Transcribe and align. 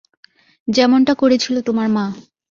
যেমনটা 0.67 1.13
করেছিল 1.13 1.55
তোমার 1.61 1.87
মা। 1.89 2.05